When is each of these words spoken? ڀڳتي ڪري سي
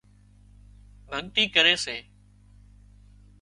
ڀڳتي 1.11 1.43
ڪري 1.55 1.73
سي 1.83 1.97